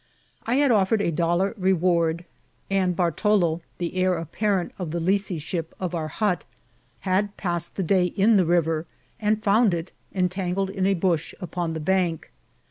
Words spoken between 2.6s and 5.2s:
and Bartalo, the heir apparent ot the